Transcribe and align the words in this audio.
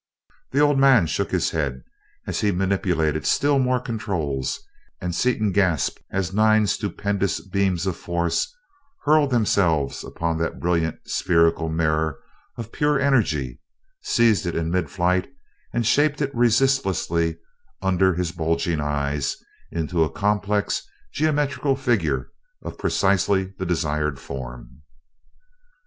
The 0.49 0.61
old 0.61 0.79
man 0.79 1.05
shook 1.05 1.29
his 1.29 1.51
head 1.51 1.83
as 2.25 2.41
he 2.41 2.51
manipulated 2.51 3.23
still 3.27 3.59
more 3.59 3.79
controls, 3.79 4.59
and 4.99 5.13
Seaton 5.13 5.51
gasped 5.51 6.01
as 6.09 6.33
nine 6.33 6.65
stupendous 6.65 7.39
beams 7.39 7.85
of 7.85 7.95
force 7.97 8.51
hurled 9.03 9.29
themselves 9.29 10.03
upon 10.03 10.39
that 10.39 10.59
brilliant 10.59 11.07
spherical 11.07 11.69
mirror 11.69 12.19
of 12.57 12.71
pure 12.71 12.99
energy, 12.99 13.61
seized 14.01 14.47
it 14.47 14.55
in 14.55 14.71
mid 14.71 14.89
flight, 14.89 15.29
and 15.71 15.85
shaped 15.85 16.19
it 16.19 16.33
resistlessly, 16.33 17.37
under 17.83 18.15
his 18.15 18.31
bulging 18.31 18.79
eyes, 18.79 19.37
into 19.69 20.03
a 20.03 20.09
complex 20.11 20.81
geometrical 21.13 21.75
figure 21.75 22.31
of 22.63 22.79
precisely 22.79 23.53
the 23.59 23.67
desired 23.67 24.19
form. 24.19 24.81